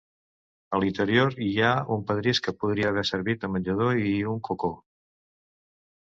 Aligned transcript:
A 0.75 0.77
l'interior 0.83 1.35
hi 1.47 1.49
ha 1.65 1.73
un 1.95 1.99
pedrís 2.11 2.39
que 2.47 2.53
podria 2.63 2.87
haver 2.93 3.03
servit 3.09 3.43
de 3.43 3.49
menjadora 3.57 3.99
i 4.13 4.15
un 4.33 4.41
cocó. 4.49 4.71